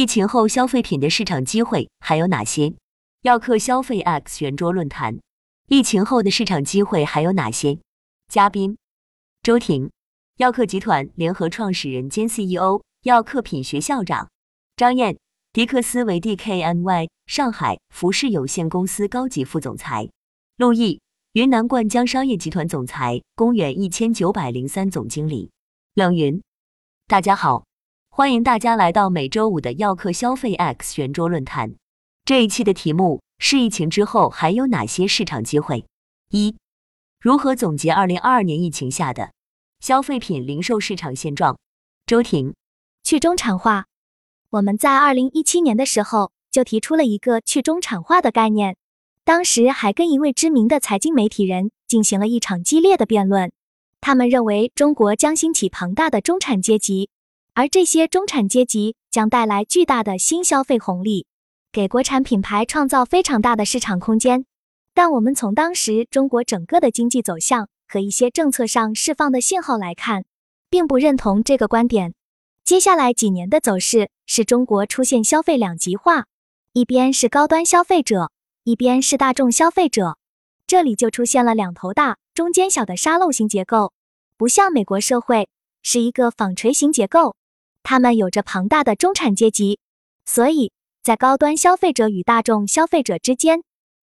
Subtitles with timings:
[0.00, 2.72] 疫情后消费品的市场机会还有哪些？
[3.20, 5.20] 耀客消费 X 圆桌论坛，
[5.68, 7.78] 疫情后的市场机会还有哪些？
[8.26, 8.78] 嘉宾：
[9.42, 9.90] 周婷，
[10.38, 14.28] 耀客集团联合创始人兼 CEO，耀客品学校长；
[14.74, 15.18] 张燕，
[15.52, 20.08] 迪克斯维 DKNY 上海服饰有限公司高级副总裁；
[20.56, 21.02] 陆毅，
[21.34, 25.50] 云南冠江商业集团总裁，公元一千九百零三总经理；
[25.92, 26.42] 冷云，
[27.06, 27.69] 大家好。
[28.20, 31.76] 欢迎大家来到每周五的耀客消费 X 圆桌论坛。
[32.26, 35.86] 这一期的题目是疫情之后还有哪些市场机会？
[36.28, 36.54] 一、
[37.18, 39.32] 如何总结二零二二年疫情下的
[39.80, 41.56] 消费品零售市场现状？
[42.04, 42.52] 周婷，
[43.02, 43.86] 去中产化。
[44.50, 48.76] 我们在二零一七年的时候就提出了一个去中产化的概念，
[49.24, 53.50] 当时还跟一位知名的财经媒体人进行了一场激烈的辩论。
[54.02, 57.08] 他们认为中国将兴起庞大的中产阶级。
[57.54, 61.26] 而这些中产阶级将带来巨大的新消费红利，
[61.72, 64.46] 给国产品牌创造非常大的市场空间。
[64.94, 70.24] 但我们从当时中国整个的经济走向和一些政策上释放的信号来看，
[70.68, 72.14] 并不认同这个观点。
[72.64, 76.26] 接下来几年的走势是中国出现消费两极化，
[76.72, 78.30] 一边是高端消费者，
[78.64, 80.18] 一边是大众消费者，
[80.66, 83.92] 这里就出现了两头大、中间小的沙漏型结构，
[84.36, 85.48] 不像美国社会
[85.82, 87.34] 是一个纺锤型结构。
[87.82, 89.78] 他们有着庞大的中产阶级，
[90.24, 93.62] 所以在高端消费者与大众消费者之间，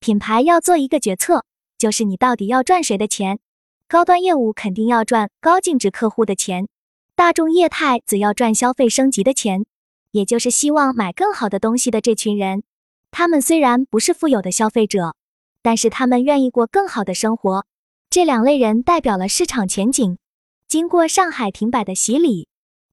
[0.00, 1.44] 品牌要做一个决策，
[1.76, 3.38] 就是你到底要赚谁的钱。
[3.86, 6.68] 高端业务肯定要赚高净值客户的钱，
[7.14, 9.64] 大众业态则要赚消费升级的钱，
[10.10, 12.62] 也就是希望买更好的东西的这群人。
[13.10, 15.14] 他们虽然不是富有的消费者，
[15.62, 17.64] 但是他们愿意过更好的生活。
[18.10, 20.18] 这两类人代表了市场前景。
[20.66, 22.48] 经过上海停摆的洗礼。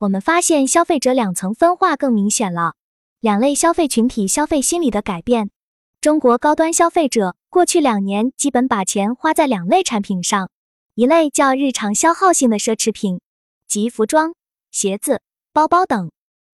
[0.00, 2.72] 我们发现消费者两层分化更明显了，
[3.20, 5.50] 两类消费群体消费心理的改变。
[6.00, 10.48] 中国高端消费者过去两年基本把钱花在两类产品上，
[10.94, 13.20] 一类叫日常消耗性的奢侈品，
[13.68, 14.32] 即服装、
[14.70, 15.20] 鞋子、
[15.52, 16.08] 包包等；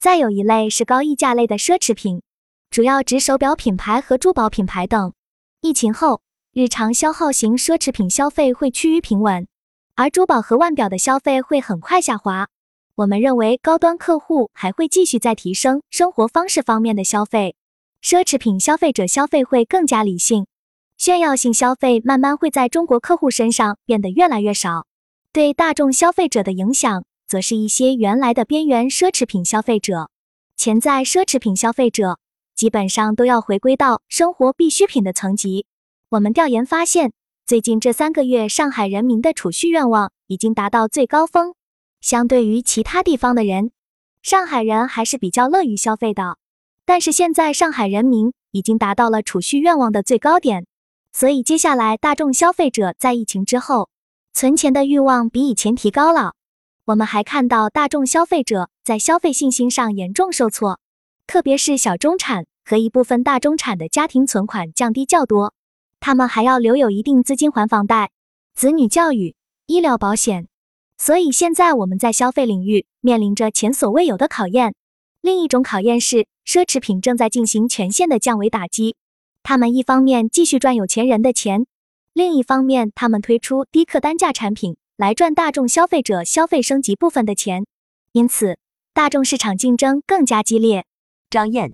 [0.00, 2.22] 再有一类是高溢价类的奢侈品，
[2.70, 5.12] 主要指手表品牌和珠宝品牌等。
[5.60, 6.22] 疫情后，
[6.52, 9.46] 日常消耗型奢侈品消费会趋于平稳，
[9.94, 12.48] 而珠宝和腕表的消费会很快下滑。
[12.98, 17.54] 我们认为高端客户还会继续在提升生活方式方面的消费，
[18.02, 20.48] 奢侈品消费者消费会更加理性，
[20.96, 24.84] 炫耀性消费慢慢会在中国客户身上变得越来越少。
[25.32, 30.10] 对大众消费者的影响，则是一些原来的边缘奢侈品消费者、
[30.56, 32.18] 潜在奢侈品消费者，
[32.56, 35.66] 基本上都要回归到生活必需品的层级。
[36.08, 37.12] 我们调研发现，
[37.46, 41.54] 最近这三个月，上海人民的储蓄愿望已经达到最高峰。
[42.00, 43.70] 相对于其他地方的人，
[44.22, 46.38] 上海人还是比较乐于消费的。
[46.84, 50.66] 但是现在上海人民已经达到了储蓄愿望的最高点，
[51.12, 53.90] 所以接下来大众消费者在疫情之后
[54.32, 56.34] 存钱的欲望比以前提高了。
[56.86, 60.80] 我们还看到大众消费者在消费信心上严重受挫，
[61.26, 65.52] 特别是小中产和一部分大中产的家庭存款降低较多，
[66.00, 68.10] 他们还要留有一定资金还房贷、
[68.54, 69.36] 子女教育、
[69.66, 70.48] 医疗保险。
[70.98, 74.74] 所以现在我们在消费领域面临着前所未有的考验。
[75.20, 78.96] 另一种考验是，奢侈品正在进行全线的降维打击。
[79.42, 81.66] 他们一方面继续赚有钱人的钱，
[82.12, 87.64] 另一方面他们推出低客单价产品来赚大众消费者消费升级部分的钱。
[88.12, 88.58] 因此，
[88.92, 90.84] 大众市场竞争更加激烈。
[91.30, 91.72] 张燕，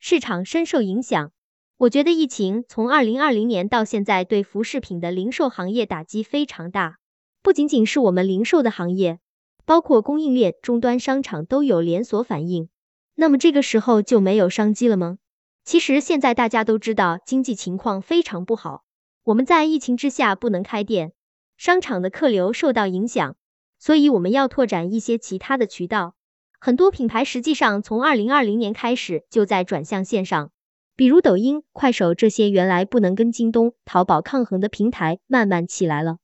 [0.00, 1.30] 市场深受影响。
[1.76, 6.96] 我觉得疫情从二零二零年到现在，对服饰品的零售行业打击非常大。
[7.44, 9.18] 不仅仅是我们零售的行业，
[9.66, 12.70] 包括供应链、终端商场都有连锁反应。
[13.14, 15.18] 那么这个时候就没有商机了吗？
[15.62, 18.84] 其实现在大家都知道经济情况非常不好，
[19.24, 21.12] 我们在疫情之下不能开店，
[21.58, 23.36] 商场的客流受到影响，
[23.78, 26.14] 所以我们要拓展一些其他的渠道。
[26.58, 30.50] 很多品牌实际上从二零二零年开始就在转向线上，
[30.96, 36.16] 比如抖音、快手这些原来不能跟京东、淘宝抗衡的平台，慢慢起来了。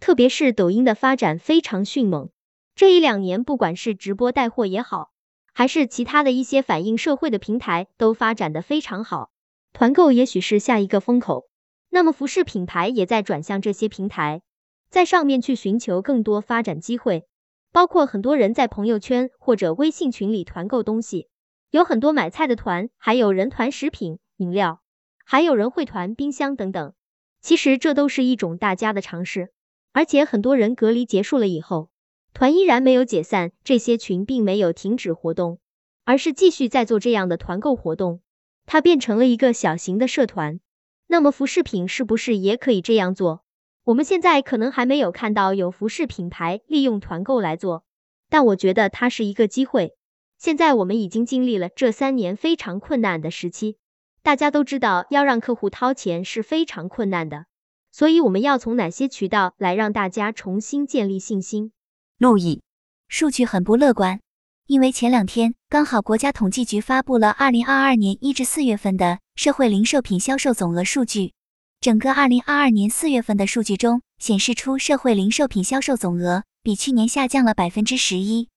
[0.00, 2.30] 特别是抖音的发展非常迅猛，
[2.74, 5.10] 这一两年不管是直播带货也好，
[5.52, 9.30] 还是其他的一些反映社会的平台都发展的非常好。
[9.72, 11.44] 团购也许是下一个风口，
[11.90, 14.42] 那么服饰品牌也在转向这些平台，
[14.88, 17.26] 在上面去寻求更多发展机会。
[17.70, 21.28] 包括很多人在朋友圈或者微信群里团购东西，
[21.70, 24.80] 有很多买菜的团，还有人团食品、饮料，
[25.24, 26.94] 还有人会团冰箱等等。
[27.42, 29.50] 其实这都是一种大家的尝试。
[29.92, 31.90] 而且很多人隔离结束了以后，
[32.34, 35.58] 团依然没有解散，这些群并没有停止活动，
[36.04, 38.20] 而是继续在做这样的团购活动，
[38.66, 40.60] 它变成了一个小型的社团。
[41.06, 43.42] 那么服饰品是不是也可以这样做？
[43.82, 47.84] 我们现在可能还没有看到有服饰品牌利用团购来做，
[48.28, 49.94] 但我觉得它是一个机会。
[50.36, 53.78] 现在我们已经经历了这三年非常困难的时期，
[54.22, 57.46] 大家都知道要让客户掏钱是非常困难的，
[57.90, 61.72] 所以我们要从哪些渠道来让大家重新建立信心？
[62.18, 62.62] 陆毅，
[63.08, 64.20] 数据很不乐观，
[64.66, 71.32] 因为前两天刚好国家统计局发布了二零二二年一至四月份的社会零售品销售总额数据。
[71.80, 78.48] 整个二零二二年四月份的数据中显示出，社会零售品销售总额比去年下降了百分之十一，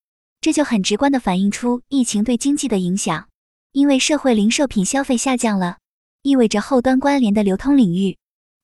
[0.42, 3.28] 这就很直观的反映出疫情对经济的影响。
[3.72, 5.78] 因为社会零售品消费下降了，
[6.24, 8.18] 意味着后端关联的流通领域、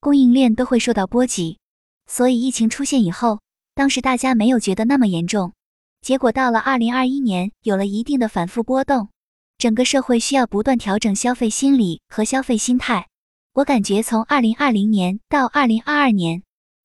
[0.07, 1.57] 供应链都会受到波及。
[2.05, 3.41] 所以疫情出现以后，
[3.75, 5.51] 当时大家没有觉得那么严重，
[5.99, 9.09] 结果到了二零二一年，有了一定的反复波动，
[9.57, 13.09] 整个社会需要不断调整消费心理和消费心态。
[13.51, 16.41] 我感觉从二零二零年到二零二二年，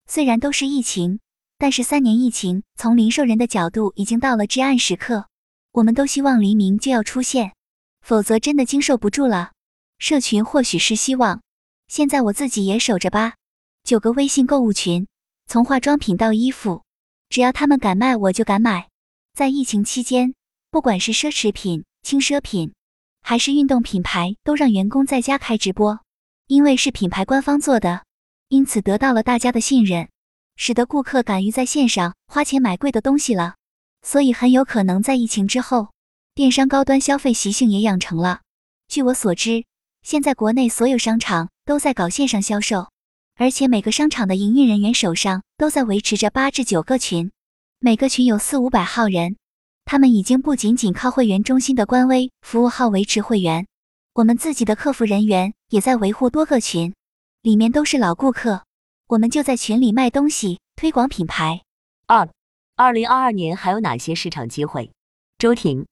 [0.08, 1.20] 虽然都是疫情，
[1.58, 5.28] 但是三年疫情从零售人的角度已经到了至暗时刻。
[5.70, 7.52] 我们都希望黎明就要出现，
[8.00, 9.52] 否则真的经受不住了。
[10.00, 11.40] 社群或许是希望，
[11.93, 13.35] 现在我自己也守着吧。
[13.85, 15.06] 九个微信购物群，
[15.47, 16.85] 从化妆品到衣服，
[17.29, 18.89] 只要他们敢卖，我就敢买。
[19.35, 20.35] 在疫情期间，
[20.71, 22.73] 不管是奢侈品、轻奢品，
[23.21, 26.00] 还是运动品牌，都让员工在家开直播。
[26.47, 28.06] 因为是品牌官方做的，
[28.49, 30.09] 因此得到了大家的信任，
[30.56, 33.56] 使得顾客敢于在线上花钱买贵的东西了。
[34.00, 35.89] 所以很有可能在疫情之后，
[36.35, 38.41] 电商高端消费习性也养成了。
[38.89, 39.67] 据我所知，
[40.02, 42.88] 现在国内所有商场都在搞线上销售，
[43.37, 47.31] 而且每个商场的营运人员手上都在维持着八至九个群，
[47.78, 49.37] 每个群有四五百号人，
[49.84, 53.66] 他们已经不仅仅靠会员中心的官微服务号维持会员。
[54.14, 56.93] 我们自己的客服人员也在维护多个群，
[57.40, 58.64] 里面都是老顾客，
[59.06, 61.62] 我们就在群里卖东西，推广品牌。
[62.06, 62.28] 二，
[62.75, 64.90] 二零二二年还有哪些市场机会？
[65.38, 65.87] 周婷，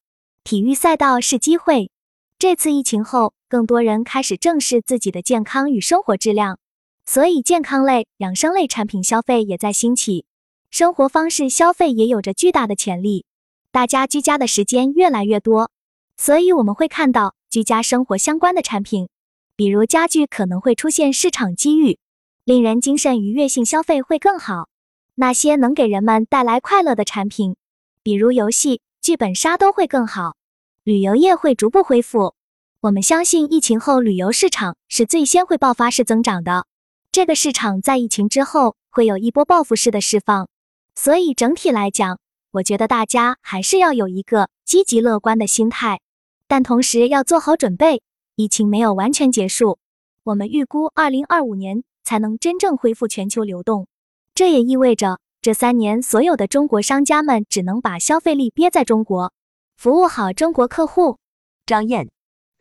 [0.44, 1.90] 体育赛道是机会。
[2.38, 6.60] 这次疫情后，更多人开始正视自己的健康与生活质量，
[7.04, 10.24] 所以健康类、养生类产品消费也在兴起，
[10.70, 13.24] 生活方式消费也有着巨大的潜力。
[13.72, 15.72] 大家居家的时间越来越多，
[16.16, 17.34] 所以我们会看到。
[17.50, 19.08] 居家生活相关的产品，
[19.56, 21.98] 比如家具，可能会出现市场机遇，
[22.44, 24.68] 令人精神愉悦性消费会更好。
[25.16, 27.56] 那些能给人们带来快乐的产品，
[28.04, 30.36] 比如游戏、剧本杀都会更好。
[30.84, 32.36] 旅游业会逐步恢复，
[32.82, 36.66] 我们相信疫情后旅游市场是最先会爆发式增长的。
[37.12, 40.48] 这个市场在疫情之后会有一波报复式的释放，
[40.94, 42.18] 所以整体来讲，
[42.52, 46.00] 我觉得大家还是要有一个积极乐观的心态。
[46.48, 48.00] 但同时要做好准备，
[48.34, 49.78] 疫情没有完全结束，
[50.24, 53.88] 我们预估二零二五年才能真正恢复全球流动。
[54.34, 59.34] 这也意味着这三年所有的中国商家们只能把消费力憋在中国，
[59.76, 61.18] 服务好中国客户。
[61.66, 62.08] 张燕，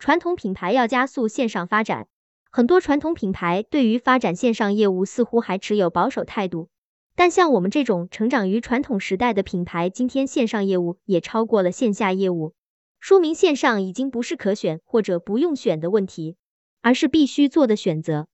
[0.00, 2.08] 传统品牌要加速线上发展，
[2.50, 6.70] 很多传统品牌对于发展线上业务似乎还持有保守态度，
[7.14, 12.54] 但像我们这种成长于传统时代的品牌，今天线上业务也超过了线下业务。
[12.98, 16.38] 说明线上已经不是可选或者不用选的问题，
[16.80, 18.26] 而是必须做的选择。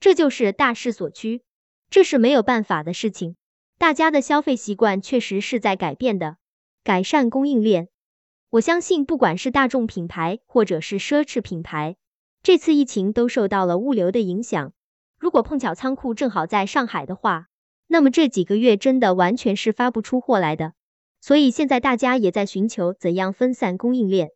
[0.00, 1.40] 这就是大势所趋，
[1.88, 3.36] 这是没有办法的事情。
[3.78, 6.36] 大家的消费习惯确实是在改变的。
[6.82, 7.88] 改善供应链，
[8.54, 11.96] 我相信不管是大众品牌或者是奢侈品牌，
[12.40, 14.72] 这次疫情都受到了物流的影响。
[15.18, 17.48] 如果碰巧仓库正好在上海的话，
[17.88, 20.74] 那么这几个月真的完全是发不出货来的。
[21.20, 24.28] 所以现在大家也在寻求怎样分散供应链，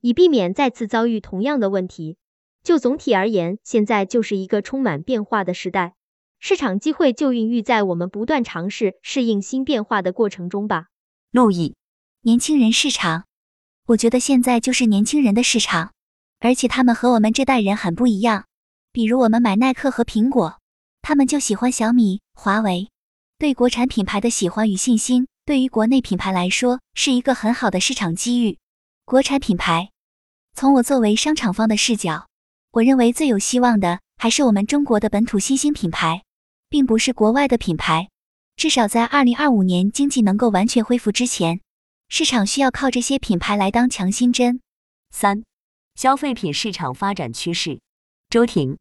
[0.00, 2.16] 以避免再次遭遇同样的问题。
[2.62, 5.96] 就总体而言，现在就是一个充满变化的时代，
[6.40, 10.86] 市场机会就孕育在我们不断尝试适应新变化的过程中吧。
[11.30, 11.76] 陆毅，
[12.22, 13.26] 年轻人市场，
[13.88, 15.92] 我觉得现在就是年轻人的市场，
[16.40, 18.46] 而且他们和我们这代人很不一样。
[18.90, 20.58] 比如我们买耐克和苹果，
[21.02, 22.88] 他们就喜欢小米、华为，
[23.38, 25.28] 对国产品牌的喜欢与信心。
[25.44, 28.58] 对于国内品牌来说，是一个很好的市场机遇。
[29.04, 29.90] 国产品牌，
[30.54, 32.26] 从我作为商场方的视角，
[32.72, 36.24] 我认为最有希望的还是我们中国的本土新兴品牌，
[36.68, 38.08] 并不是国外的品牌。
[38.56, 41.60] 至少在二零二五年经济能够完全恢复之前，
[42.08, 44.60] 市场需要靠这些品牌来当强心针。
[45.10, 45.44] 三、
[45.94, 47.80] 消费品市场发展趋势。
[48.30, 48.78] 周婷，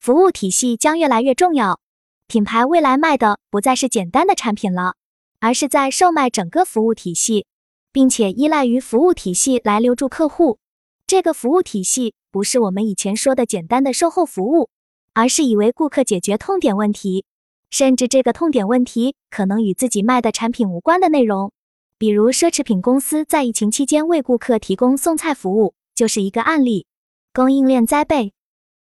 [0.00, 1.80] 服务体系将越来越重要，
[2.26, 4.94] 品牌未来卖的不再是简单的产品了。
[5.40, 7.46] 而是在售卖整个服务体系，
[7.92, 10.58] 并且依赖于服务体系来留住客户。
[11.06, 14.68] 这个服务体系不是我们以前说的简单的售后服务，
[15.14, 17.24] 而是以为顾客解决痛点问题，
[17.70, 21.52] 甚至这个痛点问题可能与自己卖的产品无关的内容。
[21.98, 26.86] 比如奢侈品公司在疫情期间为顾客提供送菜服务，就是一个案例。
[27.34, 28.34] 供应链灾备，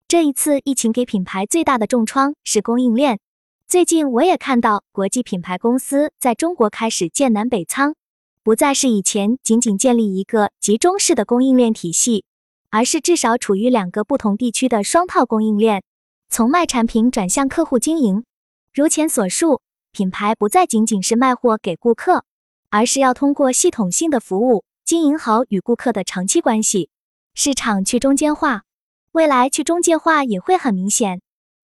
[0.07, 3.19] 这一次疫情给品牌最大的重创是供应链。
[3.67, 7.95] 最近我也看到国际品牌公司在中国开始建南北仓。
[8.43, 12.27] 不再是以前仅仅建立一个集中式的供应链体系，
[12.69, 15.83] 而是至少处于两个不同地区的双套供应链，
[16.29, 18.25] 从卖产品转向客户经营。
[18.75, 19.62] 如前所述，
[19.93, 22.25] 品牌不再仅仅是卖货给顾客，
[22.71, 26.91] 而是要通过系统性的服务经营好与顾客的长期关系。
[27.35, 28.65] 市场去中间化，
[29.13, 31.21] 未来去中介化也会很明显，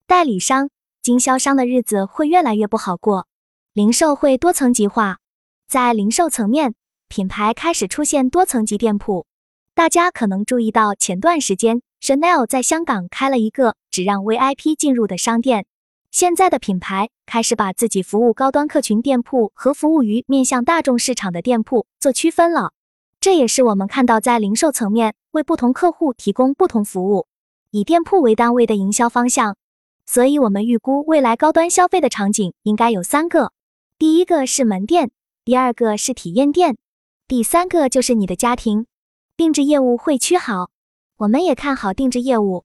[0.07, 0.71] 代理商、
[1.03, 3.27] 经销商的日子会越来越不好过，
[3.73, 5.19] 零售会多层级化。
[5.67, 6.75] 在零售层面，
[7.09, 9.27] 品牌开始出现多层级店铺。
[9.75, 15.67] 大家可能注意到，前段时间 Chanel 在香港开了一个只让 VIP 进入的商店。
[16.15, 22.73] 现在的品牌开始把自己服务高端客群店铺和服务于面向大众市场的店铺做区分了。
[23.19, 27.27] 这也是我们看到在零售层面为不同客户提供不同服务，
[27.73, 29.57] 以店铺为单位的营销方向。
[30.07, 33.51] 所以，我们预估未来高端消费的场景应该有三个：
[33.99, 35.11] 第一个是门店。
[35.45, 36.77] 第二个是体验店，
[37.27, 38.87] 第三个就是你的家庭
[39.37, 40.71] 定制业务会趋好。
[41.17, 42.65] 我们也看好定制业务，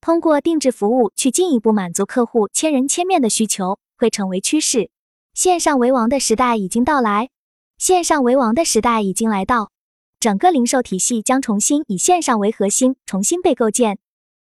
[0.00, 4.90] 通过定制服务去进一步满足客户千人千面的需求，会成为趋势。
[5.34, 7.28] 线上为王的时代已经到来，
[7.76, 9.70] 线上为王的时代已经来到，
[10.18, 13.98] 整个零售体系将重新以线上为核心，重新被构建。